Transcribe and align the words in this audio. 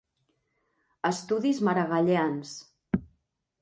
Estudis 1.11 1.63
maragallians. 1.69 2.59